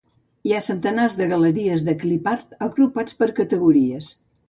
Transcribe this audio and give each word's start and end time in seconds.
Hi 0.47 0.53
ha 0.55 0.61
centenars 0.67 1.17
de 1.19 1.27
galeries 1.35 1.85
de 1.91 1.97
clip 2.07 2.33
art, 2.35 2.59
agrupats 2.71 3.19
per 3.23 3.33
categories. 3.45 4.15